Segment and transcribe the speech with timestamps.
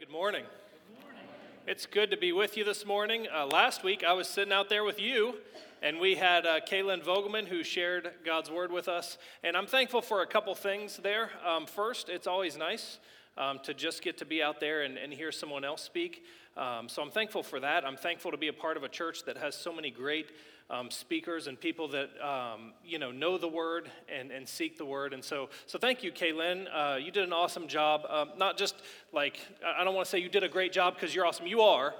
[0.00, 0.44] good morning.
[0.88, 1.28] Good morning.
[1.66, 3.26] It's good to be with you this morning.
[3.30, 5.34] Uh, last week, I was sitting out there with you,
[5.82, 9.18] and we had uh, Kaylin Vogelman who shared God's word with us.
[9.44, 11.28] And I'm thankful for a couple things there.
[11.46, 12.98] Um, first, it's always nice
[13.36, 16.24] um, to just get to be out there and, and hear someone else speak.
[16.56, 17.84] Um, so I'm thankful for that.
[17.84, 20.30] I'm thankful to be a part of a church that has so many great
[20.70, 24.84] um, speakers and people that um, you know know the word and, and seek the
[24.84, 25.12] word.
[25.12, 26.66] And so, so thank you, Kaylin.
[26.72, 28.02] Uh, you did an awesome job.
[28.08, 28.76] Um, not just
[29.12, 31.46] like I don't want to say you did a great job because you're awesome.
[31.46, 31.94] You are,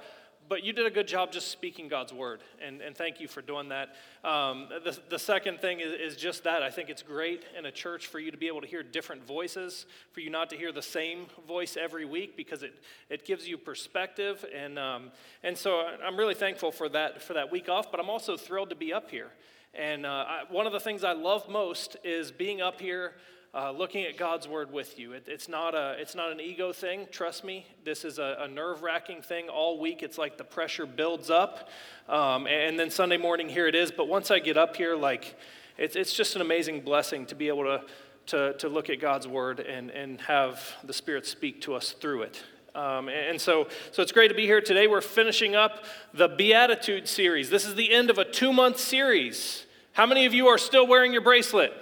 [0.51, 3.41] but you did a good job just speaking God's word, and, and thank you for
[3.41, 3.95] doing that.
[4.21, 6.61] Um, the, the second thing is, is just that.
[6.61, 9.25] I think it's great in a church for you to be able to hear different
[9.25, 12.73] voices, for you not to hear the same voice every week because it,
[13.09, 14.43] it gives you perspective.
[14.53, 18.09] And, um, and so I'm really thankful for that, for that week off, but I'm
[18.09, 19.31] also thrilled to be up here.
[19.73, 23.13] And uh, I, one of the things I love most is being up here
[23.53, 25.11] uh, looking at God's word with you.
[25.11, 27.65] It, it's, not a, it's not an ego thing, trust me.
[27.83, 30.03] This is a, a nerve wracking thing all week.
[30.03, 31.69] It's like the pressure builds up.
[32.07, 33.91] Um, and then Sunday morning, here it is.
[33.91, 35.35] But once I get up here, like,
[35.77, 37.83] it's, it's just an amazing blessing to be able to,
[38.27, 42.21] to, to look at God's word and, and have the Spirit speak to us through
[42.21, 42.41] it.
[42.73, 44.87] Um, and so, so it's great to be here today.
[44.87, 47.49] We're finishing up the Beatitude series.
[47.49, 49.65] This is the end of a two month series.
[49.91, 51.73] How many of you are still wearing your bracelet?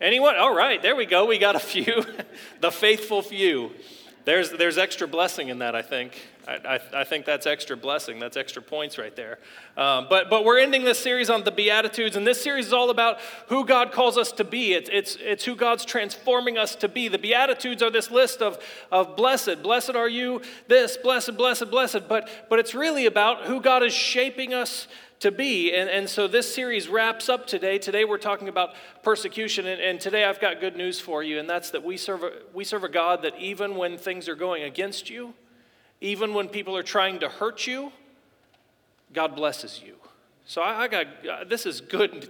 [0.00, 0.36] Anyone?
[0.36, 1.24] All right, there we go.
[1.24, 2.04] We got a few.
[2.60, 3.70] the faithful few.
[4.26, 6.20] There's, there's extra blessing in that, I think.
[6.48, 6.54] I,
[6.92, 8.18] I, I think that's extra blessing.
[8.18, 9.38] That's extra points right there.
[9.76, 12.90] Um, but, but we're ending this series on the Beatitudes, and this series is all
[12.90, 14.74] about who God calls us to be.
[14.74, 17.06] It's, it's, it's who God's transforming us to be.
[17.06, 18.58] The Beatitudes are this list of,
[18.90, 19.62] of blessed.
[19.62, 22.08] Blessed are you, this, blessed, blessed, blessed.
[22.08, 24.88] But, but it's really about who God is shaping us
[25.20, 25.72] to be.
[25.72, 27.78] And, and so this series wraps up today.
[27.78, 29.66] Today we're talking about persecution.
[29.66, 32.32] And, and today I've got good news for you, and that's that we serve, a,
[32.52, 35.34] we serve a God that even when things are going against you,
[36.00, 37.92] even when people are trying to hurt you,
[39.12, 39.96] God blesses you.
[40.44, 42.28] So I, I got, uh, this is good,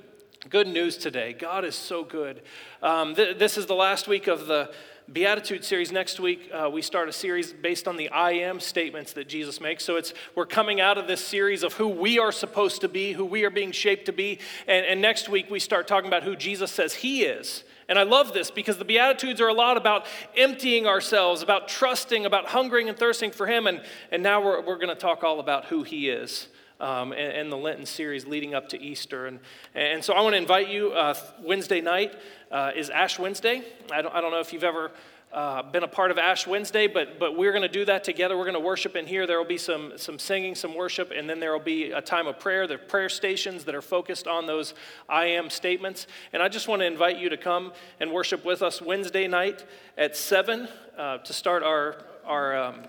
[0.48, 1.32] good news today.
[1.32, 2.42] God is so good.
[2.82, 4.70] Um, th- this is the last week of the
[5.12, 9.12] Beatitude series next week, uh, we start a series based on the I am statements
[9.12, 9.84] that Jesus makes.
[9.84, 13.12] So it's we're coming out of this series of who we are supposed to be,
[13.12, 14.40] who we are being shaped to be.
[14.66, 17.62] And, and next week, we start talking about who Jesus says he is.
[17.88, 20.06] And I love this because the Beatitudes are a lot about
[20.36, 23.68] emptying ourselves, about trusting, about hungering and thirsting for Him.
[23.68, 26.48] And, and now we're, we're going to talk all about who He is
[26.80, 29.26] um, and, and, the Lenten series leading up to Easter.
[29.26, 29.40] And,
[29.74, 30.92] and so I want to invite you.
[30.92, 32.14] Uh, Wednesday night
[32.50, 33.62] uh, is Ash Wednesday.
[33.92, 34.90] I don't, I don't know if you've ever
[35.32, 38.36] uh, been a part of Ash Wednesday, but, but we're going to do that together.
[38.36, 39.26] We're going to worship in here.
[39.26, 42.26] There will be some, some singing, some worship, and then there will be a time
[42.26, 42.66] of prayer.
[42.66, 44.74] There are prayer stations that are focused on those
[45.08, 46.06] I am statements.
[46.32, 49.64] And I just want to invite you to come and worship with us Wednesday night
[49.98, 52.82] at 7 uh, to start our, our um,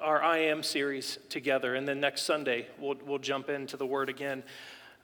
[0.00, 4.08] our I Am series together, and then next Sunday we'll, we'll jump into the Word
[4.08, 4.42] again.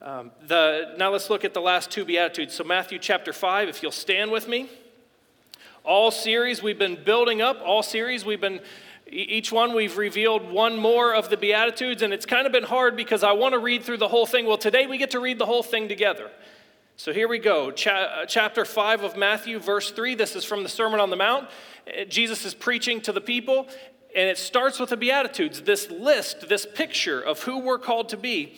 [0.01, 2.53] Um, the, now let's look at the last two Beatitudes.
[2.53, 4.69] So, Matthew chapter 5, if you'll stand with me.
[5.83, 8.59] All series we've been building up, all series we've been,
[9.07, 12.95] each one we've revealed one more of the Beatitudes, and it's kind of been hard
[12.97, 14.45] because I want to read through the whole thing.
[14.45, 16.29] Well, today we get to read the whole thing together.
[16.97, 17.71] So here we go.
[17.71, 20.15] Cha- uh, chapter 5 of Matthew, verse 3.
[20.15, 21.47] This is from the Sermon on the Mount.
[21.87, 23.67] Uh, Jesus is preaching to the people,
[24.15, 28.17] and it starts with the Beatitudes, this list, this picture of who we're called to
[28.17, 28.57] be.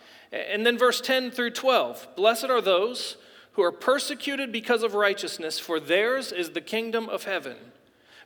[0.31, 3.17] And then verse 10 through 12 Blessed are those
[3.53, 7.57] who are persecuted because of righteousness, for theirs is the kingdom of heaven.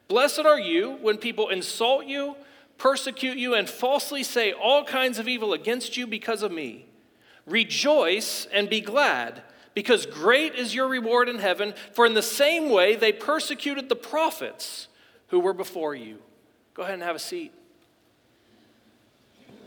[0.08, 2.36] Blessed are you when people insult you,
[2.78, 6.85] persecute you, and falsely say all kinds of evil against you because of me.
[7.47, 9.41] Rejoice and be glad,
[9.74, 13.96] because great is your reward in heaven, for in the same way they persecuted the
[13.96, 14.88] prophets
[15.29, 16.20] who were before you.
[16.76, 17.52] Go ahead and have a seat.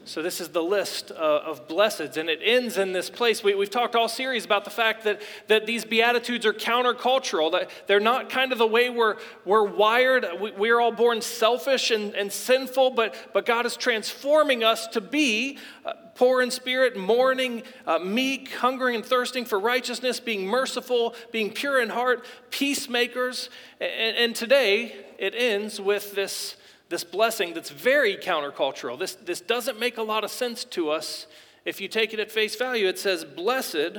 [0.09, 3.45] So, this is the list uh, of blesseds, and it ends in this place.
[3.45, 7.69] We, have talked all series about the fact that, that these Beatitudes are countercultural, that
[7.87, 10.25] they're not kind of the way we're, we're wired.
[10.41, 15.03] We, we're all born selfish and, and sinful, but, but God is transforming us to
[15.03, 21.15] be uh, poor in spirit, mourning, uh, meek, hungering and thirsting for righteousness, being merciful,
[21.33, 23.51] being pure in heart, peacemakers.
[23.79, 26.57] And, and today, it ends with this
[26.89, 28.99] this blessing that's very countercultural.
[28.99, 31.27] This, this doesn't make a lot of sense to us
[31.65, 32.89] if you take it at face value.
[32.89, 33.99] It says, Blessed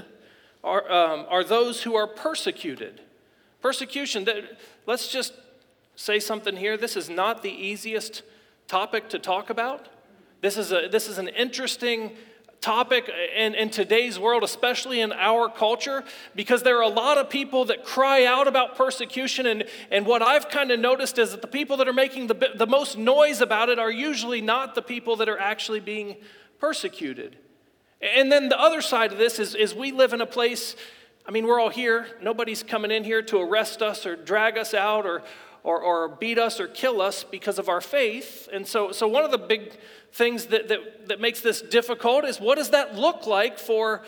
[0.63, 3.01] are, um, are those who are persecuted.
[3.61, 5.33] Persecution, that, let's just
[5.95, 6.77] say something here.
[6.77, 8.23] This is not the easiest
[8.67, 9.87] topic to talk about.
[10.41, 12.11] This is, a, this is an interesting
[12.61, 16.03] topic in, in today's world, especially in our culture,
[16.35, 19.45] because there are a lot of people that cry out about persecution.
[19.45, 22.51] And, and what I've kind of noticed is that the people that are making the,
[22.55, 26.17] the most noise about it are usually not the people that are actually being
[26.59, 27.37] persecuted.
[28.01, 30.75] And then the other side of this is, is we live in a place,
[31.25, 32.07] I mean, we're all here.
[32.21, 35.23] Nobody's coming in here to arrest us or drag us out or,
[35.63, 38.47] or, or beat us or kill us because of our faith.
[38.51, 39.73] And so, so one of the big
[40.11, 44.03] things that, that, that makes this difficult is what does that look like for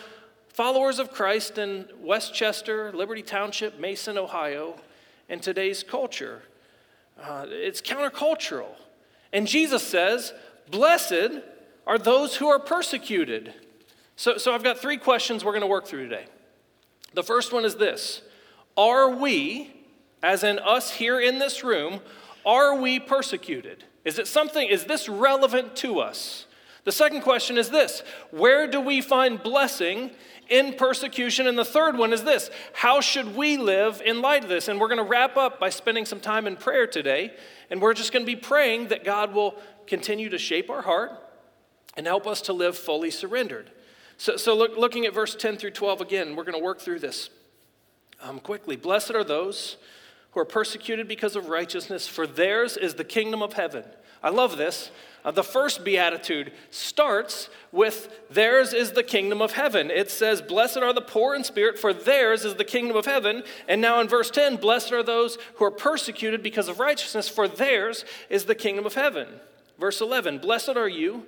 [0.50, 4.75] followers of Christ in West Chester, Liberty Township, Mason, Ohio,
[5.30, 6.44] in today's culture?
[7.21, 8.75] Uh, it's countercultural.
[9.33, 10.33] And Jesus says,
[10.69, 11.42] Blessed
[11.86, 13.53] are those who are persecuted.
[14.15, 16.25] So, so I've got three questions we're going to work through today.
[17.13, 18.21] The first one is this
[18.77, 19.74] Are we,
[20.23, 22.01] as in us here in this room,
[22.45, 23.83] are we persecuted?
[24.03, 26.45] Is it something, is this relevant to us?
[26.83, 30.12] The second question is this Where do we find blessing
[30.50, 31.47] in persecution?
[31.47, 34.68] And the third one is this How should we live in light of this?
[34.68, 37.33] And we're going to wrap up by spending some time in prayer today.
[37.69, 39.56] And we're just going to be praying that God will
[39.88, 41.12] continue to shape our heart
[41.95, 43.71] and help us to live fully surrendered.
[44.17, 47.00] So, so look, looking at verse 10 through 12 again, we're going to work through
[47.00, 47.29] this
[48.21, 48.75] um, quickly.
[48.75, 49.77] Blessed are those
[50.31, 53.83] who are persecuted because of righteousness, for theirs is the kingdom of heaven.
[54.23, 54.91] I love this.
[55.23, 59.91] Uh, the first beatitude starts with theirs is the kingdom of heaven.
[59.91, 63.43] It says, Blessed are the poor in spirit, for theirs is the kingdom of heaven.
[63.67, 67.47] And now in verse 10, Blessed are those who are persecuted because of righteousness, for
[67.47, 69.27] theirs is the kingdom of heaven.
[69.79, 71.25] Verse 11, Blessed are you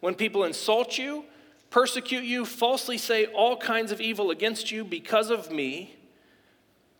[0.00, 1.24] when people insult you,
[1.70, 5.96] persecute you, falsely say all kinds of evil against you because of me.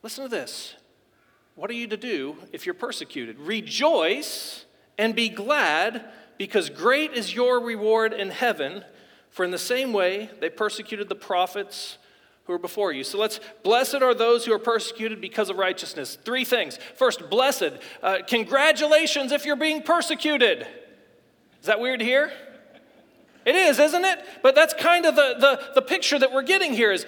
[0.02, 0.74] Listen to this.
[1.56, 3.38] What are you to do if you're persecuted?
[3.40, 4.66] Rejoice
[4.98, 6.04] and be glad,
[6.36, 8.84] because great is your reward in heaven.
[9.30, 11.96] For in the same way they persecuted the prophets
[12.44, 13.04] who are before you.
[13.04, 16.18] So let's, blessed are those who are persecuted because of righteousness.
[16.24, 16.78] Three things.
[16.94, 17.72] First, blessed.
[18.02, 20.66] Uh, congratulations if you're being persecuted.
[21.60, 22.32] Is that weird here?
[23.46, 24.18] It is, isn't it?
[24.42, 27.06] But that's kind of the, the, the picture that we're getting here is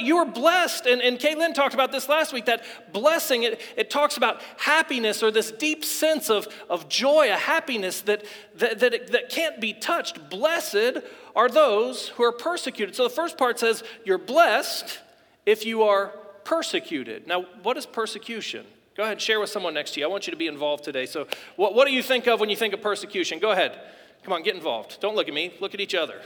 [0.00, 0.86] you are blessed.
[0.86, 5.20] And, and Kaylin talked about this last week, that blessing, it, it talks about happiness
[5.20, 9.72] or this deep sense of, of joy, a happiness that, that, that, that can't be
[9.72, 10.30] touched.
[10.30, 10.98] Blessed
[11.34, 12.94] are those who are persecuted.
[12.94, 15.00] So the first part says, you're blessed
[15.44, 16.14] if you are
[16.44, 17.26] persecuted.
[17.26, 18.64] Now, what is persecution?
[18.96, 20.06] Go ahead, share with someone next to you.
[20.06, 21.06] I want you to be involved today.
[21.06, 21.26] So,
[21.56, 23.38] what, what do you think of when you think of persecution?
[23.38, 23.78] Go ahead.
[24.22, 25.00] Come on, get involved.
[25.00, 26.20] Don't look at me, look at each other.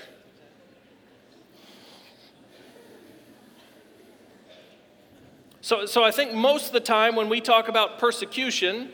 [5.61, 8.91] So, so I think most of the time when we talk about persecution,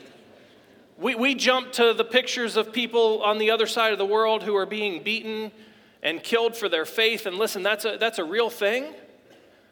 [0.97, 4.43] we, we jump to the pictures of people on the other side of the world
[4.43, 5.51] who are being beaten
[6.01, 7.25] and killed for their faith.
[7.25, 8.93] And listen, that's a, that's a real thing.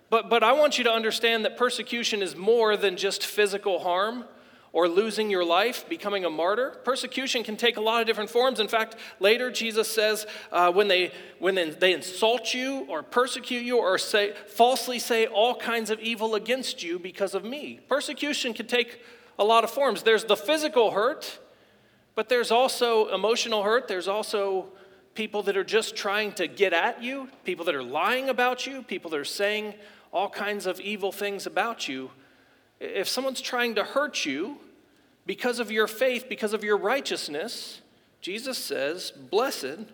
[0.09, 4.25] But, but I want you to understand that persecution is more than just physical harm
[4.71, 6.77] or losing your life, becoming a martyr.
[6.83, 8.59] Persecution can take a lot of different forms.
[8.59, 13.79] In fact, later Jesus says uh, when, they, when they insult you or persecute you
[13.79, 17.79] or say, falsely say all kinds of evil against you because of me.
[17.89, 19.01] Persecution can take
[19.39, 20.03] a lot of forms.
[20.03, 21.39] There's the physical hurt,
[22.13, 23.87] but there's also emotional hurt.
[23.87, 24.67] There's also
[25.15, 28.83] people that are just trying to get at you, people that are lying about you,
[28.83, 29.73] people that are saying
[30.11, 32.11] all kinds of evil things about you.
[32.79, 34.57] If someone's trying to hurt you
[35.25, 37.81] because of your faith, because of your righteousness,
[38.21, 39.85] Jesus says, Blessed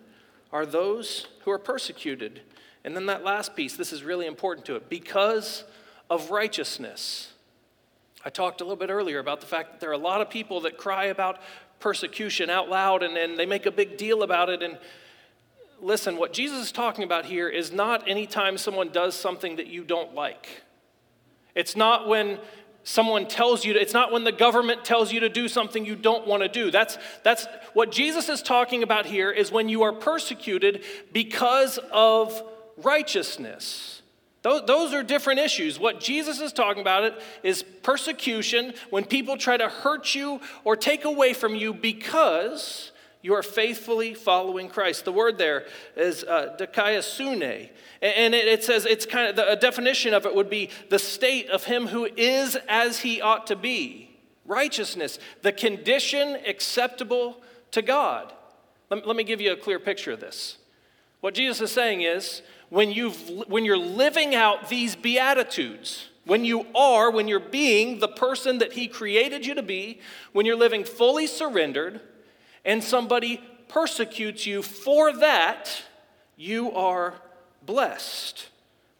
[0.52, 2.40] are those who are persecuted.
[2.84, 5.64] And then that last piece, this is really important to it because
[6.08, 7.32] of righteousness.
[8.24, 10.30] I talked a little bit earlier about the fact that there are a lot of
[10.30, 11.40] people that cry about
[11.80, 14.62] persecution out loud and, and they make a big deal about it.
[14.62, 14.78] And
[15.80, 19.84] listen, what Jesus is talking about here is not anytime someone does something that you
[19.84, 20.62] don't like.
[21.54, 22.38] It's not when
[22.86, 25.96] someone tells you to, it's not when the government tells you to do something you
[25.96, 26.70] don't want to do.
[26.70, 32.40] That's, that's what Jesus is talking about here is when you are persecuted because of
[32.76, 34.02] righteousness.
[34.42, 35.80] Those, those are different issues.
[35.80, 40.76] What Jesus is talking about it is persecution when people try to hurt you or
[40.76, 45.04] take away from you because you are faithfully following Christ.
[45.04, 46.56] The word there is uh.
[48.02, 50.98] And it, it says it's kind of the a definition of it would be the
[50.98, 54.10] state of him who is as he ought to be.
[54.44, 57.42] Righteousness, the condition acceptable
[57.72, 58.32] to God.
[58.90, 60.58] Let, let me give you a clear picture of this.
[61.20, 63.18] What Jesus is saying is when, you've,
[63.48, 68.74] when you're living out these Beatitudes, when you are, when you're being the person that
[68.74, 70.00] He created you to be,
[70.32, 72.00] when you're living fully surrendered,
[72.66, 75.82] and somebody persecutes you for that,
[76.36, 77.14] you are
[77.64, 78.48] blessed.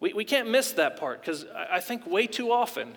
[0.00, 2.96] We, we can't miss that part because I, I think way too often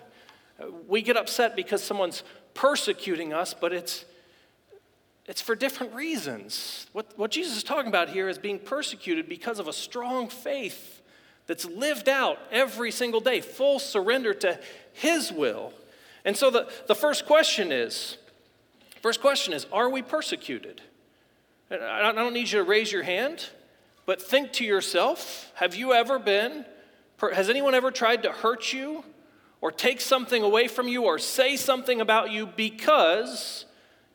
[0.58, 2.22] uh, we get upset because someone's
[2.54, 4.06] persecuting us, but it's
[5.26, 6.88] it's for different reasons.
[6.92, 11.02] What, what Jesus is talking about here is being persecuted because of a strong faith
[11.46, 14.58] that's lived out every single day, full surrender to
[14.92, 15.72] His will.
[16.24, 18.16] And so the, the first question is
[19.02, 20.80] first question is, are we persecuted?
[21.70, 23.48] I don't need you to raise your hand,
[24.04, 26.64] but think to yourself have you ever been,
[27.32, 29.04] has anyone ever tried to hurt you
[29.60, 33.66] or take something away from you or say something about you because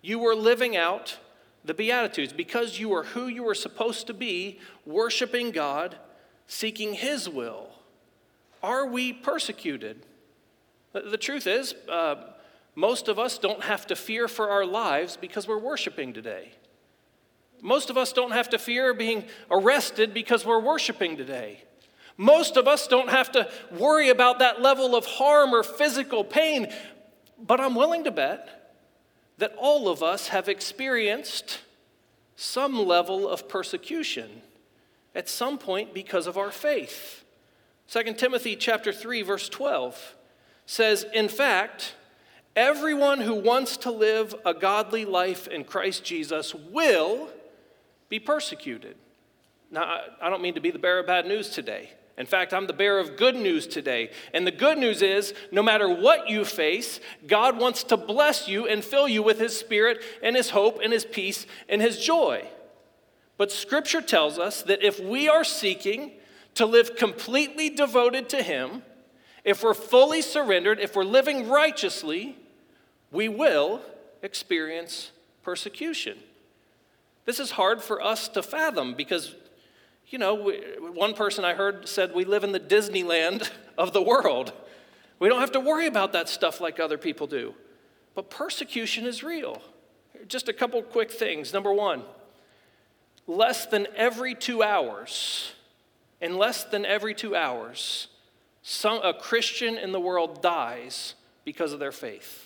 [0.01, 1.17] you were living out
[1.63, 5.95] the Beatitudes because you were who you were supposed to be, worshiping God,
[6.47, 7.69] seeking His will.
[8.61, 10.05] Are we persecuted?
[10.93, 12.15] The truth is, uh,
[12.75, 16.51] most of us don't have to fear for our lives because we're worshiping today.
[17.61, 21.63] Most of us don't have to fear being arrested because we're worshiping today.
[22.17, 26.67] Most of us don't have to worry about that level of harm or physical pain.
[27.39, 28.73] But I'm willing to bet
[29.37, 31.59] that all of us have experienced
[32.35, 34.41] some level of persecution
[35.13, 37.23] at some point because of our faith.
[37.89, 40.15] 2 Timothy chapter 3 verse 12
[40.65, 41.95] says, "In fact,
[42.55, 47.29] everyone who wants to live a godly life in Christ Jesus will
[48.09, 48.95] be persecuted."
[49.71, 51.89] Now, I don't mean to be the bearer of bad news today.
[52.17, 54.09] In fact, I'm the bearer of good news today.
[54.33, 58.67] And the good news is no matter what you face, God wants to bless you
[58.67, 62.47] and fill you with His Spirit and His hope and His peace and His joy.
[63.37, 66.13] But Scripture tells us that if we are seeking
[66.53, 68.83] to live completely devoted to Him,
[69.43, 72.37] if we're fully surrendered, if we're living righteously,
[73.15, 73.81] we will
[74.21, 76.17] experience persecution.
[77.23, 79.33] This is hard for us to fathom because
[80.07, 80.57] you know, we,
[80.93, 84.53] one person I heard said we live in the Disneyland of the world.
[85.17, 87.55] We don't have to worry about that stuff like other people do.
[88.13, 89.61] But persecution is real.
[90.27, 91.53] Just a couple quick things.
[91.53, 92.03] Number one,
[93.27, 95.53] less than every two hours,
[96.21, 98.07] in less than every two hours,
[98.61, 102.44] some, a Christian in the world dies because of their faith.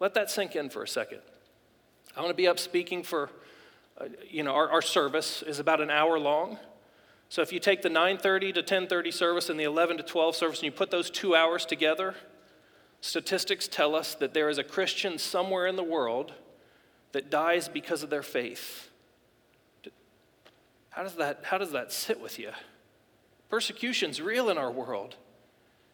[0.00, 1.20] Let that sink in for a second.
[2.16, 3.30] I want to be up speaking for,
[4.00, 6.58] uh, you know, our, our service is about an hour long.
[7.28, 10.58] So if you take the 9:30 to 10:30 service and the 11 to 12 service
[10.58, 12.16] and you put those 2 hours together,
[13.00, 16.32] statistics tell us that there is a Christian somewhere in the world
[17.12, 18.88] that dies because of their faith.
[20.90, 22.50] How does that, how does that sit with you?
[23.48, 25.16] Persecution's real in our world.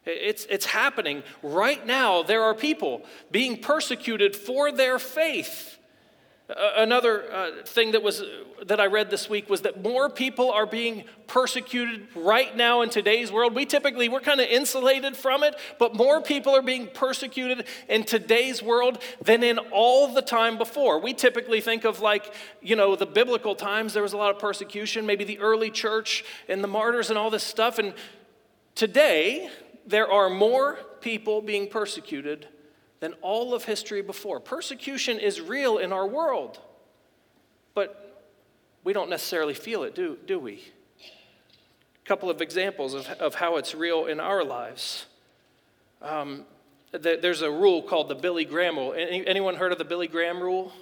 [0.07, 2.23] It's, it's happening right now.
[2.23, 5.73] There are people being persecuted for their faith.
[6.49, 8.23] Another uh, thing that, was,
[8.67, 12.89] that I read this week was that more people are being persecuted right now in
[12.89, 13.53] today's world.
[13.53, 18.05] We typically, we're kind of insulated from it, but more people are being persecuted in
[18.05, 21.01] today's world than in all the time before.
[21.01, 22.33] We typically think of like,
[22.63, 26.25] you know, the biblical times, there was a lot of persecution, maybe the early church
[26.49, 27.81] and the martyrs and all this stuff.
[27.81, 27.93] And
[28.77, 29.51] today,
[29.87, 32.49] there are more people being persecuted
[33.01, 34.41] than all of history before.
[34.41, 36.59] Persecution is real in our world,
[37.75, 38.25] but
[38.85, 40.65] we don't necessarily feel it, do, do we?
[42.05, 45.07] A couple of examples of, of how it's real in our lives.
[46.01, 46.45] Um,
[46.93, 48.95] there's a rule called the Billy Graham rule.
[48.97, 50.73] Anyone heard of the Billy Graham rule?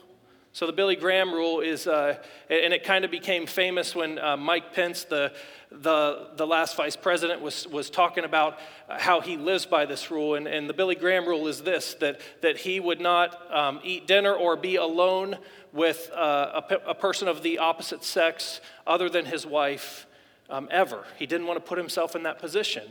[0.55, 2.17] So the Billy Graham rule is, uh,
[2.49, 5.33] and it kind of became famous when uh, Mike Pence, the,
[5.73, 10.37] the, the last vice president, was, was talking about how he lives by this rule.
[10.37, 14.07] And, and the Billy Graham rule is this that, that he would not um, eat
[14.07, 15.39] dinner or be alone
[15.73, 20.07] with uh, a, a, person of the opposite sex other than his wife
[20.51, 21.03] um, ever.
[21.19, 22.85] He didn't want to put himself in that position.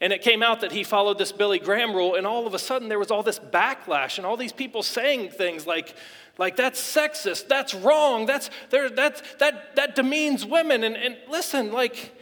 [0.00, 2.58] And it came out that he followed this Billy Graham rule, and all of a
[2.58, 5.94] sudden there was all this backlash and all these people saying things like,
[6.36, 10.82] like that's sexist, that's wrong, that's there, that's, that that demeans women.
[10.82, 12.12] And, and listen, like,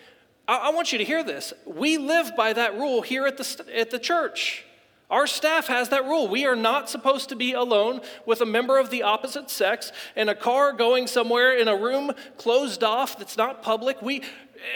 [0.47, 1.52] I, I want you to hear this.
[1.67, 4.64] We live by that rule here at the, at the church.
[5.11, 6.26] Our staff has that rule.
[6.26, 10.31] We are not supposed to be alone with a member of the opposite sex in
[10.31, 14.00] a car going somewhere in a room closed off that's not public.
[14.00, 14.23] We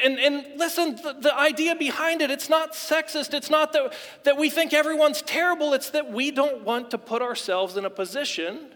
[0.05, 3.35] and, and listen, the, the idea behind it, it's not sexist.
[3.35, 3.93] It's not that,
[4.25, 5.73] that we think everyone's terrible.
[5.75, 8.75] It's that we don't want to put ourselves in a position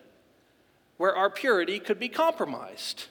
[0.97, 3.07] where our purity could be compromised.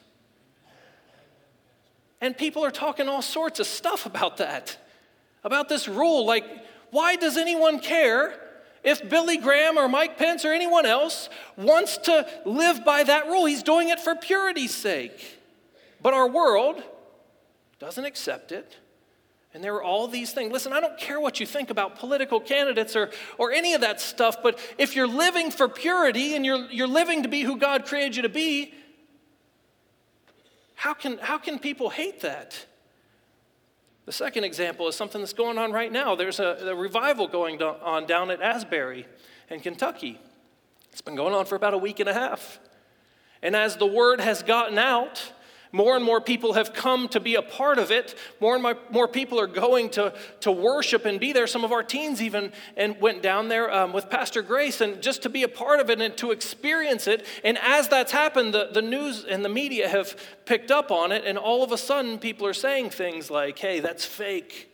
[2.20, 4.78] And people are talking all sorts of stuff about that,
[5.42, 6.26] about this rule.
[6.26, 6.44] Like,
[6.90, 8.38] why does anyone care
[8.84, 13.46] if Billy Graham or Mike Pence or anyone else wants to live by that rule?
[13.46, 15.38] He's doing it for purity's sake.
[16.02, 16.82] But our world
[17.80, 18.76] doesn't accept it.
[19.52, 20.52] And there are all these things.
[20.52, 24.00] Listen, I don't care what you think about political candidates or, or any of that
[24.00, 27.84] stuff, but if you're living for purity and you're, you're living to be who God
[27.84, 28.72] created you to be,
[30.76, 32.64] how can, how can people hate that?
[34.06, 36.14] The second example is something that's going on right now.
[36.14, 39.06] There's a, a revival going on down at Asbury
[39.50, 40.20] in Kentucky.
[40.92, 42.60] It's been going on for about a week and a half.
[43.42, 45.32] And as the word has gotten out,
[45.72, 48.16] more and more people have come to be a part of it.
[48.40, 51.46] More and more people are going to, to worship and be there.
[51.46, 55.22] Some of our teens even and went down there um, with Pastor Grace and just
[55.22, 57.24] to be a part of it and to experience it.
[57.44, 61.24] And as that's happened, the, the news and the media have picked up on it.
[61.24, 64.70] And all of a sudden, people are saying things like, hey, that's fake.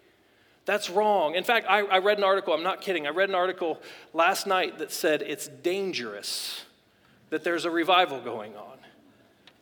[0.64, 1.36] That's wrong.
[1.36, 3.80] In fact, I, I read an article, I'm not kidding, I read an article
[4.12, 6.64] last night that said it's dangerous
[7.30, 8.75] that there's a revival going on.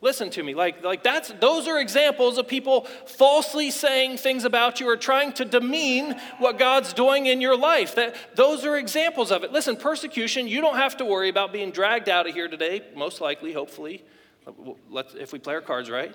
[0.04, 0.52] Listen to me.
[0.54, 5.32] Like, like that's those are examples of people falsely saying things about you or trying
[5.32, 7.94] to demean what God's doing in your life.
[7.94, 9.50] That those are examples of it.
[9.50, 13.22] Listen, persecution, you don't have to worry about being dragged out of here today, most
[13.22, 14.04] likely, hopefully.
[14.90, 16.14] Let's, if we play our cards right.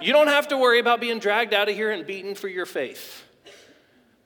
[0.00, 2.64] You don't have to worry about being dragged out of here and beaten for your
[2.64, 3.22] faith.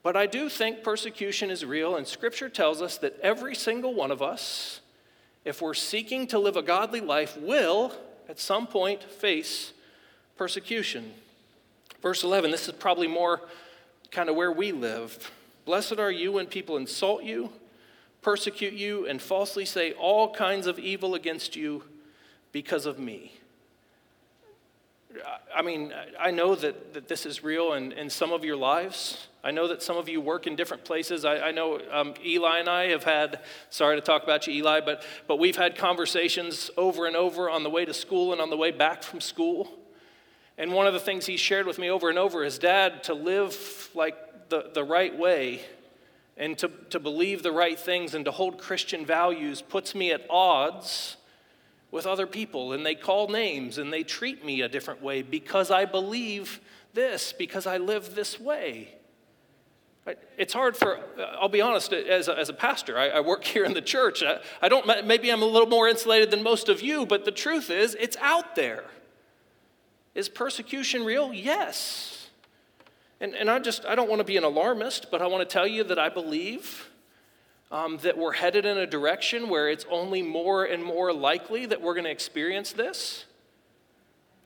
[0.04, 4.12] But I do think persecution is real, and Scripture tells us that every single one
[4.12, 4.80] of us,
[5.44, 7.92] if we're seeking to live a godly life, will
[8.28, 9.72] at some point face
[10.36, 11.12] persecution.
[12.02, 13.40] Verse 11, this is probably more
[14.10, 15.30] kind of where we live.
[15.64, 17.50] Blessed are you when people insult you,
[18.22, 21.82] persecute you, and falsely say all kinds of evil against you
[22.52, 23.37] because of me.
[25.54, 29.28] I mean, I know that, that this is real in, in some of your lives.
[29.42, 31.24] I know that some of you work in different places.
[31.24, 34.80] I, I know um, Eli and I have had, sorry to talk about you, Eli,
[34.80, 38.50] but, but we've had conversations over and over on the way to school and on
[38.50, 39.70] the way back from school.
[40.56, 43.14] And one of the things he shared with me over and over is dad, to
[43.14, 45.60] live like the, the right way
[46.36, 50.24] and to, to believe the right things and to hold Christian values puts me at
[50.28, 51.16] odds
[51.90, 55.70] with other people and they call names and they treat me a different way because
[55.70, 56.60] I believe
[56.94, 58.94] this, because I live this way.
[60.38, 61.00] It's hard for,
[61.38, 64.22] I'll be honest, as a, as a pastor, I, I, work here in the church.
[64.22, 67.30] I, I don't, maybe I'm a little more insulated than most of you, but the
[67.30, 68.84] truth is, it's out there.
[70.14, 71.32] Is persecution real?
[71.32, 72.28] Yes.
[73.20, 75.52] And, and I just, I don't want to be an alarmist, but I want to
[75.52, 76.88] tell you that I believe
[77.70, 81.82] um, that we're headed in a direction where it's only more and more likely that
[81.82, 83.26] we're going to experience this.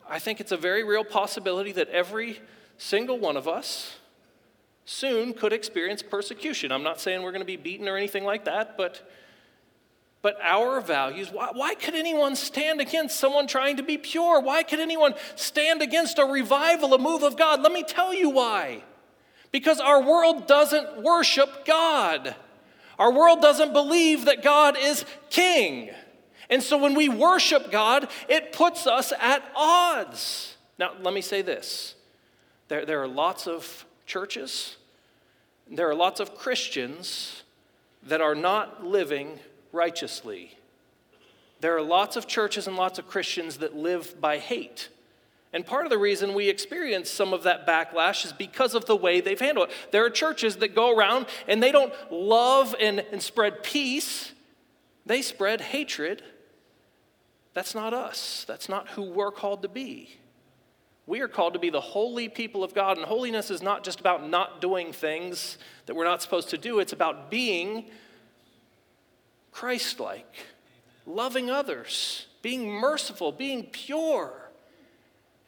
[0.08, 2.40] I think it's a very real possibility that every
[2.76, 3.96] single one of us
[4.84, 6.72] soon could experience persecution.
[6.72, 9.08] I'm not saying we're going to be beaten or anything like that, but,
[10.20, 14.40] but our values, why, why could anyone stand against someone trying to be pure?
[14.40, 17.62] Why could anyone stand against a revival, a move of God?
[17.62, 18.82] Let me tell you why.
[19.52, 22.34] Because our world doesn't worship God.
[23.02, 25.90] Our world doesn't believe that God is king.
[26.48, 30.56] And so when we worship God, it puts us at odds.
[30.78, 31.96] Now, let me say this
[32.68, 34.76] there, there are lots of churches,
[35.68, 37.42] there are lots of Christians
[38.04, 39.40] that are not living
[39.72, 40.56] righteously.
[41.58, 44.90] There are lots of churches and lots of Christians that live by hate.
[45.52, 48.96] And part of the reason we experience some of that backlash is because of the
[48.96, 49.74] way they've handled it.
[49.90, 54.32] There are churches that go around and they don't love and, and spread peace,
[55.04, 56.22] they spread hatred.
[57.54, 58.46] That's not us.
[58.48, 60.16] That's not who we're called to be.
[61.06, 64.00] We are called to be the holy people of God, and holiness is not just
[64.00, 67.90] about not doing things that we're not supposed to do, it's about being
[69.50, 70.46] Christ like,
[71.04, 74.41] loving others, being merciful, being pure.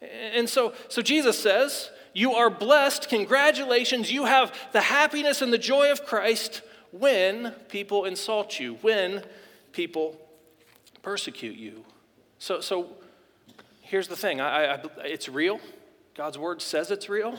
[0.01, 3.09] And so, so Jesus says, You are blessed.
[3.09, 4.11] Congratulations.
[4.11, 9.23] You have the happiness and the joy of Christ when people insult you, when
[9.71, 10.19] people
[11.01, 11.83] persecute you.
[12.39, 12.89] So, so
[13.81, 15.59] here's the thing I, I, it's real.
[16.15, 17.37] God's word says it's real.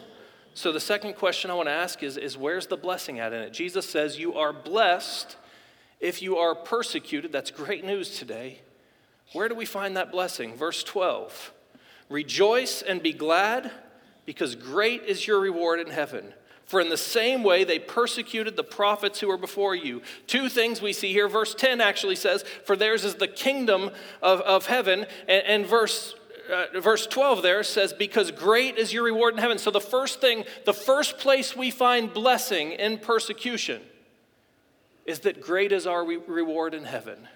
[0.54, 3.42] So the second question I want to ask is, is where's the blessing at in
[3.42, 3.52] it?
[3.52, 5.36] Jesus says, You are blessed
[6.00, 7.32] if you are persecuted.
[7.32, 8.60] That's great news today.
[9.32, 10.54] Where do we find that blessing?
[10.54, 11.52] Verse 12.
[12.08, 13.70] Rejoice and be glad,
[14.24, 16.32] because great is your reward in heaven.
[16.66, 20.02] For in the same way they persecuted the prophets who were before you.
[20.26, 21.28] Two things we see here.
[21.28, 23.90] Verse 10 actually says, For theirs is the kingdom
[24.20, 25.06] of, of heaven.
[25.28, 26.16] And, and verse,
[26.52, 29.58] uh, verse 12 there says, Because great is your reward in heaven.
[29.58, 33.80] So the first thing, the first place we find blessing in persecution
[35.04, 37.28] is that great is our re- reward in heaven.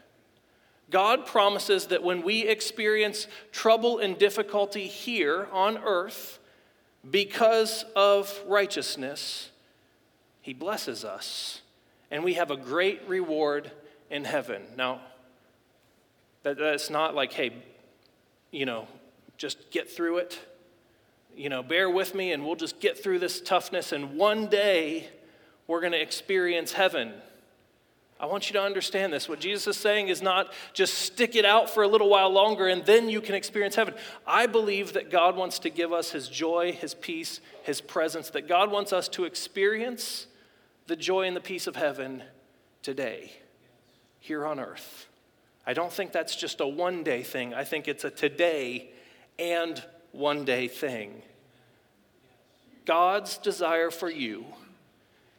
[0.90, 6.38] God promises that when we experience trouble and difficulty here on earth,
[7.08, 9.50] because of righteousness,
[10.42, 11.62] he blesses us,
[12.10, 13.70] and we have a great reward
[14.10, 14.62] in heaven.
[14.76, 15.00] Now,
[16.42, 17.52] that, that's not like, hey,
[18.50, 18.88] you know,
[19.36, 20.38] just get through it.
[21.36, 25.08] You know, bear with me and we'll just get through this toughness, and one day
[25.66, 27.12] we're going to experience heaven.
[28.20, 29.30] I want you to understand this.
[29.30, 32.68] What Jesus is saying is not just stick it out for a little while longer
[32.68, 33.94] and then you can experience heaven.
[34.26, 38.46] I believe that God wants to give us His joy, His peace, His presence, that
[38.46, 40.26] God wants us to experience
[40.86, 42.22] the joy and the peace of heaven
[42.82, 43.32] today,
[44.18, 45.06] here on earth.
[45.66, 48.90] I don't think that's just a one day thing, I think it's a today
[49.38, 51.22] and one day thing.
[52.84, 54.44] God's desire for you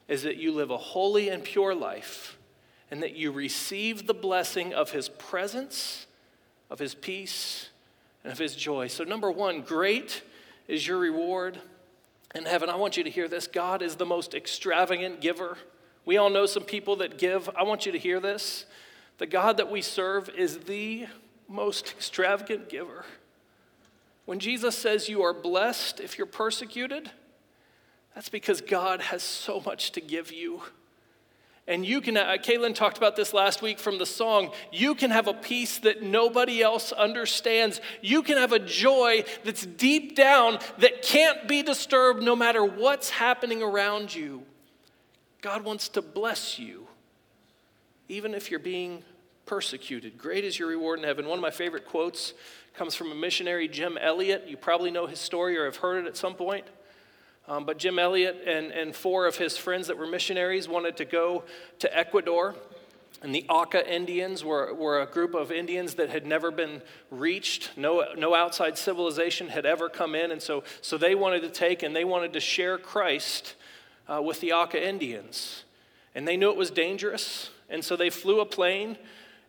[0.07, 2.37] is that you live a holy and pure life
[2.91, 6.05] and that you receive the blessing of his presence,
[6.69, 7.69] of his peace,
[8.23, 8.87] and of his joy.
[8.87, 10.21] So, number one, great
[10.67, 11.59] is your reward
[12.35, 12.69] in heaven.
[12.69, 15.57] I want you to hear this God is the most extravagant giver.
[16.05, 17.49] We all know some people that give.
[17.55, 18.65] I want you to hear this.
[19.17, 21.07] The God that we serve is the
[21.47, 23.05] most extravagant giver.
[24.25, 27.11] When Jesus says you are blessed if you're persecuted,
[28.15, 30.61] that's because God has so much to give you.
[31.71, 32.35] And you can, uh,
[32.73, 34.51] talked about this last week from the song.
[34.73, 37.79] You can have a peace that nobody else understands.
[38.01, 43.09] You can have a joy that's deep down that can't be disturbed no matter what's
[43.09, 44.43] happening around you.
[45.41, 46.87] God wants to bless you,
[48.09, 49.01] even if you're being
[49.45, 50.17] persecuted.
[50.17, 51.25] Great is your reward in heaven.
[51.25, 52.33] One of my favorite quotes
[52.73, 54.43] comes from a missionary, Jim Elliot.
[54.45, 56.65] You probably know his story or have heard it at some point.
[57.51, 61.03] Um, but Jim Elliot and, and four of his friends that were missionaries wanted to
[61.03, 61.43] go
[61.79, 62.55] to Ecuador.
[63.21, 67.71] And the Auca Indians were, were a group of Indians that had never been reached.
[67.75, 70.31] No, no outside civilization had ever come in.
[70.31, 73.55] And so, so they wanted to take and they wanted to share Christ
[74.07, 75.65] uh, with the Auca Indians.
[76.15, 77.49] And they knew it was dangerous.
[77.69, 78.97] And so they flew a plane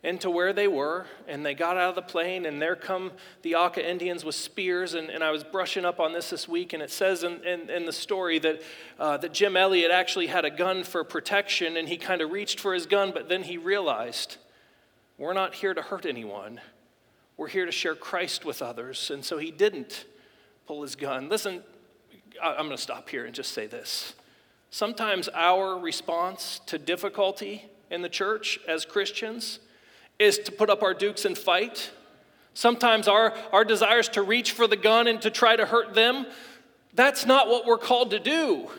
[0.03, 3.11] into where they were, and they got out of the plane, and there come
[3.41, 4.95] the Auca Indians with spears.
[4.95, 7.69] And, and I was brushing up on this this week, and it says in, in,
[7.69, 8.61] in the story that,
[8.99, 12.59] uh, that Jim Elliot actually had a gun for protection, and he kind of reached
[12.59, 14.37] for his gun, but then he realized,
[15.17, 16.59] we're not here to hurt anyone.
[17.37, 19.09] We're here to share Christ with others.
[19.09, 20.05] And so he didn't
[20.67, 21.29] pull his gun.
[21.29, 21.63] Listen,
[22.41, 24.15] I'm going to stop here and just say this.
[24.69, 29.59] Sometimes our response to difficulty in the church as Christians
[30.19, 31.91] is to put up our dukes and fight.
[32.53, 35.93] Sometimes our, our desire is to reach for the gun and to try to hurt
[35.93, 36.25] them.
[36.93, 38.69] That's not what we're called to do.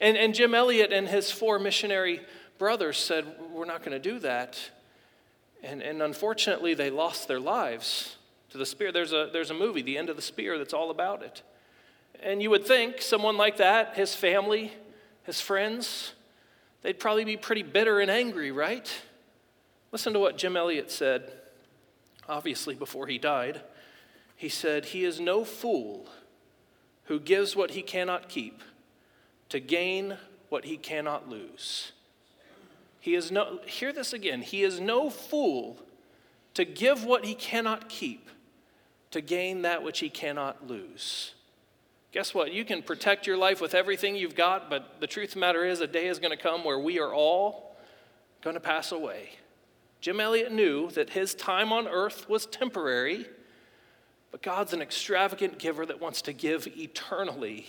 [0.00, 2.20] And, and Jim Elliot and his four missionary
[2.58, 4.58] brothers said, We're not going to do that.
[5.62, 8.16] And, and unfortunately, they lost their lives
[8.50, 8.90] to the spear.
[8.90, 11.42] There's a, there's a movie, The End of the Spear, that's all about it.
[12.22, 14.72] And you would think someone like that, his family,
[15.24, 16.14] his friends,
[16.82, 18.92] they'd probably be pretty bitter and angry, right?
[19.92, 21.30] Listen to what Jim Elliot said,
[22.26, 23.60] obviously, before he died.
[24.34, 26.08] He said, He is no fool
[27.04, 28.62] who gives what he cannot keep
[29.50, 30.16] to gain
[30.48, 31.92] what he cannot lose.
[33.00, 35.78] He is no, hear this again, he is no fool
[36.54, 38.30] to give what he cannot keep
[39.10, 41.34] to gain that which he cannot lose.
[42.12, 42.52] Guess what?
[42.52, 45.64] You can protect your life with everything you've got, but the truth of the matter
[45.64, 47.76] is, a day is going to come where we are all
[48.42, 49.30] going to pass away.
[50.02, 53.24] Jim Elliot knew that his time on earth was temporary,
[54.32, 57.66] but God's an extravagant giver that wants to give eternally.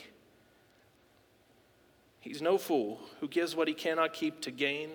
[2.20, 4.90] He's no fool who gives what he cannot keep to gain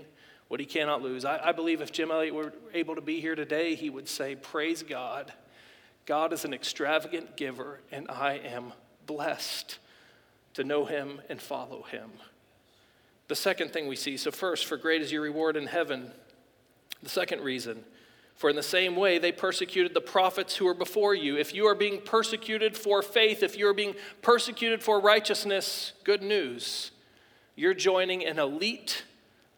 [0.49, 1.25] what he cannot lose.
[1.25, 4.35] I, I, believe if Jim Elliot were able to be here today, he would say,
[4.35, 5.33] Praise God.
[6.07, 8.73] God is an extravagant giver, and I am
[9.07, 9.79] blessed
[10.55, 12.11] to know him and follow him.
[13.29, 16.11] The second thing we see so, first, for great is your reward in heaven.
[17.03, 17.85] The second reason,
[18.35, 21.37] for in the same way they persecuted the prophets who were before you.
[21.37, 26.23] If you are being persecuted for faith, if you are being persecuted for righteousness, good
[26.23, 26.93] news.
[27.57, 29.05] You're joining an elite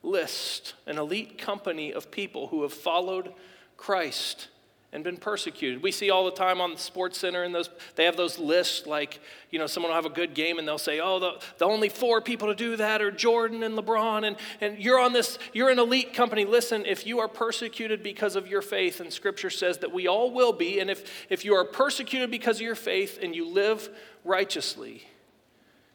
[0.03, 3.33] list, an elite company of people who have followed
[3.76, 4.48] Christ
[4.92, 5.83] and been persecuted.
[5.83, 8.87] We see all the time on the Sports Center and those they have those lists
[8.87, 11.64] like, you know, someone will have a good game and they'll say, "Oh, the, the
[11.64, 15.38] only four people to do that are Jordan and LeBron and and you're on this
[15.53, 16.44] you're an elite company.
[16.44, 20.33] Listen, if you are persecuted because of your faith and scripture says that we all
[20.33, 23.88] will be and if if you are persecuted because of your faith and you live
[24.24, 25.05] righteously,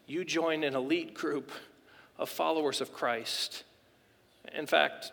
[0.07, 1.51] you join an elite group
[2.17, 3.65] of followers of Christ.
[4.53, 5.11] In fact,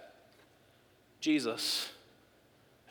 [1.20, 1.88] Jesus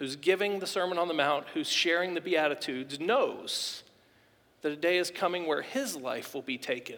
[0.01, 3.83] who's giving the Sermon on the Mount, who's sharing the Beatitudes, knows
[4.63, 6.97] that a day is coming where his life will be taken.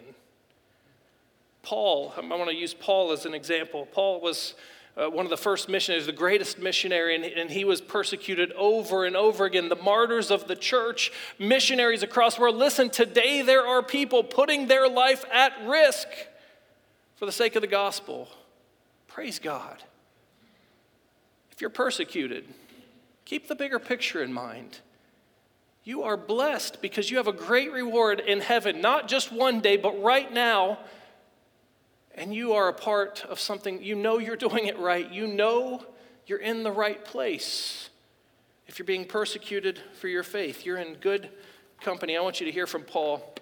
[1.62, 3.86] Paul, I want to use Paul as an example.
[3.92, 4.54] Paul was
[4.96, 9.04] uh, one of the first missionaries, the greatest missionary, and, and, he was persecuted over
[9.04, 9.68] and over again.
[9.68, 12.56] The martyrs of the church, missionaries across the world.
[12.56, 16.08] Listen, today there are people putting their life at risk
[17.16, 18.30] for the sake of the gospel.
[19.08, 19.82] Praise God.
[21.52, 22.46] If you're persecuted,
[23.24, 24.80] Keep the bigger picture in mind.
[25.82, 29.76] You are blessed because you have a great reward in heaven, not just one day,
[29.76, 30.78] but right now.
[32.14, 35.10] And you are a part of something, you know you're doing it right.
[35.10, 35.84] You know
[36.26, 37.90] you're in the right place.
[38.66, 41.28] If you're being persecuted for your faith, you're in good
[41.80, 42.16] company.
[42.16, 43.34] I want you to hear from Paul,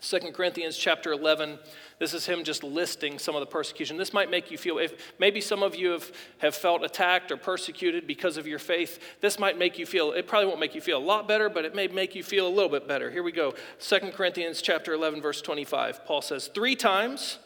[0.00, 1.58] 2 Corinthians chapter 11.
[1.98, 3.96] This is him just listing some of the persecution.
[3.96, 7.38] This might make you feel, if maybe some of you have, have felt attacked or
[7.38, 10.82] persecuted because of your faith, this might make you feel, it probably won't make you
[10.82, 13.10] feel a lot better, but it may make you feel a little bit better.
[13.10, 13.54] Here we go.
[13.80, 16.04] 2 Corinthians chapter 11, verse 25.
[16.04, 17.38] Paul says, Three times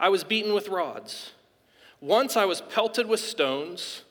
[0.00, 1.32] I was beaten with rods.
[2.00, 4.02] Once I was pelted with stones.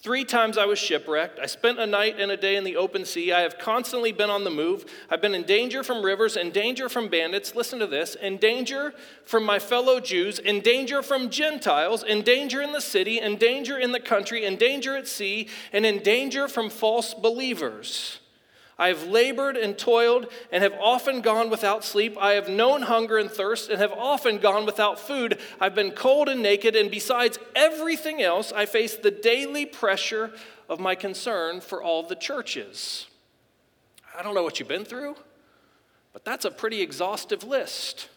[0.00, 1.40] Three times I was shipwrecked.
[1.40, 3.32] I spent a night and a day in the open sea.
[3.32, 4.84] I have constantly been on the move.
[5.10, 7.56] I've been in danger from rivers, in danger from bandits.
[7.56, 12.62] Listen to this in danger from my fellow Jews, in danger from Gentiles, in danger
[12.62, 16.46] in the city, in danger in the country, in danger at sea, and in danger
[16.46, 18.20] from false believers.
[18.78, 22.16] I have labored and toiled and have often gone without sleep.
[22.20, 25.38] I have known hunger and thirst and have often gone without food.
[25.60, 30.32] I've been cold and naked, and besides everything else, I face the daily pressure
[30.68, 33.06] of my concern for all the churches.
[34.16, 35.16] I don't know what you've been through,
[36.12, 38.08] but that's a pretty exhaustive list.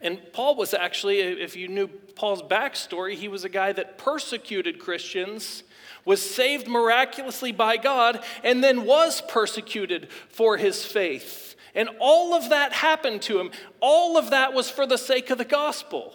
[0.00, 4.80] And Paul was actually, if you knew Paul's backstory, he was a guy that persecuted
[4.80, 5.62] Christians
[6.04, 11.56] was saved miraculously by God, and then was persecuted for his faith.
[11.74, 13.50] And all of that happened to him.
[13.80, 16.14] All of that was for the sake of the gospel.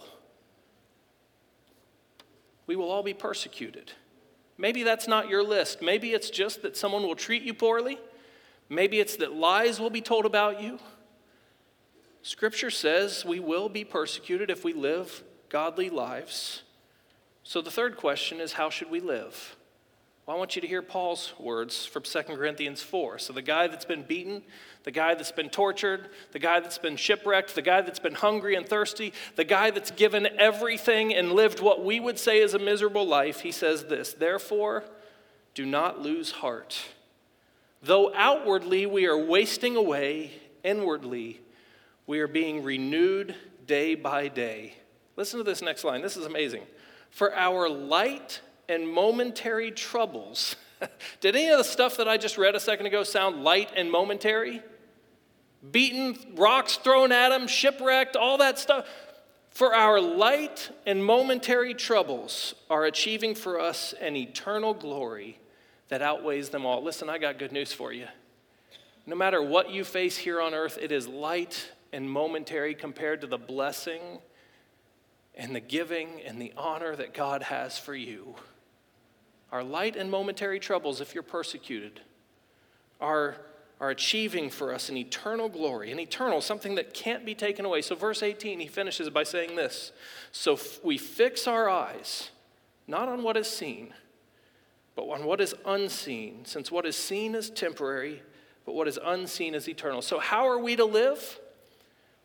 [2.66, 3.92] We will all be persecuted.
[4.56, 5.82] Maybe that's not your list.
[5.82, 7.98] Maybe it's just that someone will treat you poorly.
[8.68, 10.78] Maybe it's that lies will be told about you.
[12.22, 16.62] Scripture says we will be persecuted if we live godly lives.
[17.42, 19.56] So the third question is how should we live?
[20.30, 23.18] Well, I want you to hear Paul's words from 2 Corinthians 4.
[23.18, 24.42] So, the guy that's been beaten,
[24.84, 28.54] the guy that's been tortured, the guy that's been shipwrecked, the guy that's been hungry
[28.54, 32.60] and thirsty, the guy that's given everything and lived what we would say is a
[32.60, 34.84] miserable life, he says this Therefore,
[35.54, 36.80] do not lose heart.
[37.82, 40.30] Though outwardly we are wasting away,
[40.62, 41.40] inwardly
[42.06, 43.34] we are being renewed
[43.66, 44.74] day by day.
[45.16, 46.02] Listen to this next line.
[46.02, 46.62] This is amazing.
[47.10, 50.56] For our light and momentary troubles.
[51.20, 53.90] Did any of the stuff that I just read a second ago sound light and
[53.90, 54.62] momentary?
[55.70, 58.86] Beaten, rocks thrown at him, shipwrecked, all that stuff.
[59.50, 65.38] For our light and momentary troubles are achieving for us an eternal glory
[65.88, 66.82] that outweighs them all.
[66.82, 68.06] Listen, I got good news for you.
[69.06, 73.26] No matter what you face here on earth, it is light and momentary compared to
[73.26, 74.20] the blessing
[75.34, 78.36] and the giving and the honor that God has for you
[79.52, 82.00] our light and momentary troubles, if you're persecuted,
[83.00, 83.36] are,
[83.80, 87.82] are achieving for us an eternal glory, an eternal, something that can't be taken away.
[87.82, 89.92] So, verse 18, he finishes by saying this
[90.32, 92.30] So we fix our eyes
[92.86, 93.94] not on what is seen,
[94.94, 98.22] but on what is unseen, since what is seen is temporary,
[98.66, 100.02] but what is unseen is eternal.
[100.02, 101.38] So, how are we to live?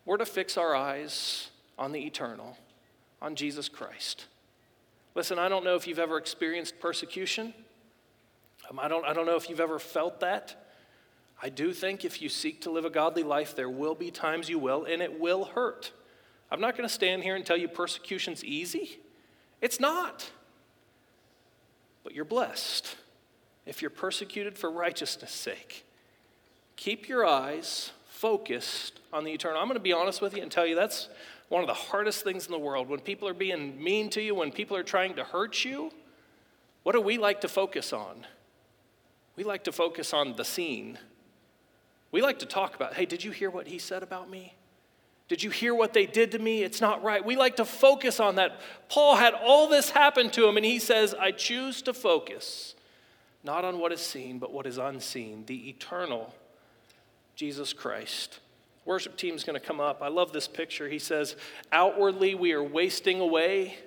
[0.06, 2.58] We're to fix our eyes on the eternal,
[3.22, 4.26] on Jesus Christ.
[5.15, 7.54] Listen, I don't know if you've ever experienced persecution.
[8.69, 10.62] Um, I, don't, I don't know if you've ever felt that.
[11.41, 14.49] I do think if you seek to live a godly life, there will be times
[14.49, 15.91] you will, and it will hurt.
[16.51, 18.99] I'm not going to stand here and tell you persecution's easy.
[19.62, 20.30] It's not.
[22.04, 22.95] But you're blessed
[23.65, 25.86] if you're persecuted for righteousness' sake.
[26.75, 29.60] Keep your eyes focused on the eternal.
[29.60, 31.10] I'm going to be honest with you and tell you that's
[31.50, 32.90] one of the hardest things in the world.
[32.90, 35.92] When people are being mean to you, when people are trying to hurt you,
[36.84, 38.26] what do we like to focus on?
[39.36, 40.98] we like to focus on the seen.
[42.12, 44.54] We like to talk about, hey, did you hear what he said about me?
[45.28, 46.64] Did you hear what they did to me?
[46.64, 47.26] It's not right.
[47.26, 48.60] We like to focus on that.
[48.90, 52.76] Paul had all this happen to him, and he says, I choose to focus
[53.44, 56.34] not on what is seen, but what is unseen, the eternal
[57.36, 58.40] Jesus Christ.
[58.86, 60.02] Worship team's going to come up.
[60.02, 60.88] I love this picture.
[60.88, 61.36] He says,
[61.71, 63.78] Outwardly, we are wasting away.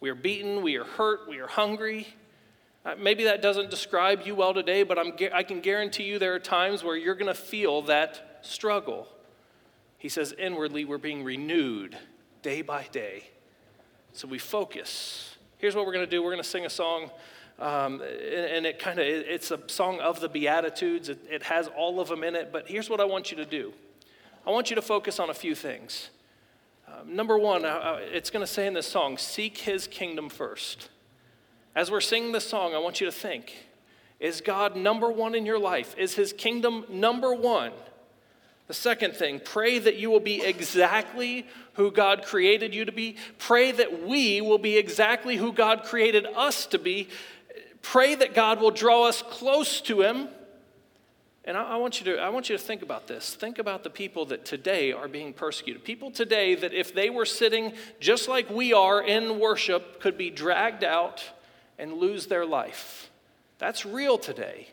[0.00, 0.62] We are beaten.
[0.62, 1.28] We are hurt.
[1.28, 2.08] We are hungry.
[2.84, 6.34] Uh, maybe that doesn't describe you well today, but I'm, I can guarantee you there
[6.34, 9.06] are times where you're going to feel that struggle.
[9.98, 11.98] He says, inwardly, we're being renewed
[12.40, 13.24] day by day.
[14.14, 15.36] So we focus.
[15.58, 17.10] Here's what we're going to do we're going to sing a song.
[17.58, 21.98] Um, and, it kind of it's a song of the beatitudes it, it has all
[21.98, 23.72] of them in it but here's what i want you to do
[24.46, 26.10] i want you to focus on a few things
[26.86, 30.88] um, number one uh, it's going to say in this song seek his kingdom first
[31.74, 33.54] as we're singing this song i want you to think
[34.20, 37.72] is god number one in your life is his kingdom number one
[38.68, 43.16] the second thing, pray that you will be exactly who God created you to be.
[43.38, 47.08] Pray that we will be exactly who God created us to be.
[47.80, 50.28] Pray that God will draw us close to Him.
[51.48, 53.34] And I, I, want you to, I want you to think about this.
[53.34, 55.82] Think about the people that today are being persecuted.
[55.82, 60.28] People today that, if they were sitting just like we are in worship, could be
[60.28, 61.24] dragged out
[61.78, 63.10] and lose their life.
[63.56, 64.68] That's real today.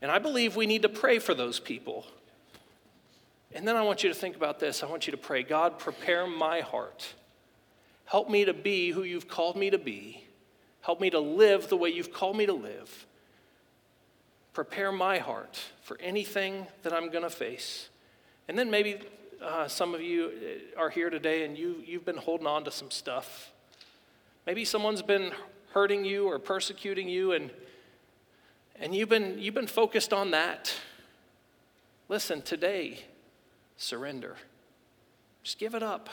[0.00, 2.06] And I believe we need to pray for those people.
[3.52, 4.84] And then I want you to think about this.
[4.84, 7.14] I want you to pray God, prepare my heart.
[8.04, 10.24] Help me to be who you've called me to be.
[10.82, 13.06] Help me to live the way you've called me to live.
[14.56, 17.90] Prepare my heart for anything that I'm going to face.
[18.48, 18.96] And then maybe
[19.44, 20.32] uh, some of you
[20.74, 23.52] uh, are here today and you, you've been holding on to some stuff.
[24.46, 25.32] Maybe someone's been
[25.74, 27.50] hurting you or persecuting you, and,
[28.80, 30.72] and you've, been, you've been focused on that.
[32.08, 33.00] Listen, today,
[33.76, 34.36] surrender.
[35.42, 36.08] Just give it up.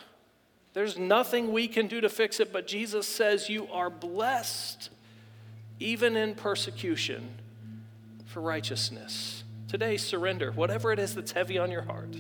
[0.74, 4.90] There's nothing we can do to fix it, but Jesus says you are blessed
[5.80, 7.30] even in persecution
[8.34, 9.44] for righteousness.
[9.68, 12.20] Today, surrender, whatever it is that's heavy on your heart.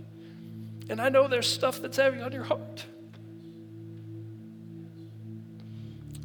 [0.87, 2.85] And I know there's stuff that's heavy on your heart.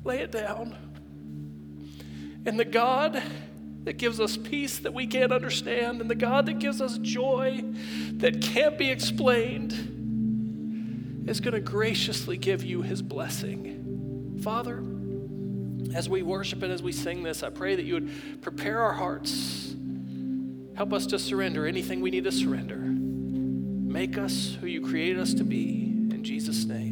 [0.05, 0.77] Lay it down.
[2.45, 3.23] And the God
[3.85, 7.65] that gives us peace that we can't understand, and the God that gives us joy
[8.15, 9.73] that can't be explained
[11.27, 14.39] is going to graciously give you his blessing.
[14.43, 14.85] Father,
[15.95, 18.93] as we worship and as we sing this, I pray that you would prepare our
[18.93, 19.68] hearts.
[20.79, 22.77] Help us to surrender anything we need to surrender.
[22.77, 25.87] Make us who you created us to be.
[26.13, 26.88] In Jesus' name.